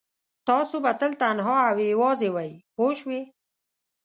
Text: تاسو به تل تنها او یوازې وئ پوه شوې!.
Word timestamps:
تاسو 0.47 0.75
به 0.83 0.91
تل 0.99 1.11
تنها 1.21 1.57
او 1.69 1.77
یوازې 1.91 2.29
وئ 2.35 2.51
پوه 2.75 2.93
شوې!. 2.99 3.21